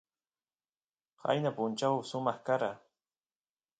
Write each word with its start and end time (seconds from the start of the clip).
qayna 1.21 1.49
punchaw 1.57 1.95
sumaq 2.09 2.39
kara 2.47 2.71